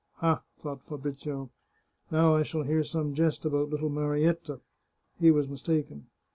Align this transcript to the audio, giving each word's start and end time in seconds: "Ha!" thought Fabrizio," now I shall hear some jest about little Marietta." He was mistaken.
"Ha!" 0.13 0.41
thought 0.59 0.81
Fabrizio," 0.83 1.51
now 2.11 2.35
I 2.35 2.41
shall 2.41 2.63
hear 2.63 2.83
some 2.83 3.13
jest 3.13 3.45
about 3.45 3.69
little 3.69 3.91
Marietta." 3.91 4.59
He 5.19 5.29
was 5.29 5.47
mistaken. 5.47 6.07